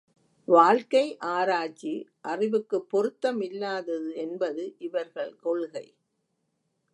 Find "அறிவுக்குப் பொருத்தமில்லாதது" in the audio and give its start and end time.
2.21-4.15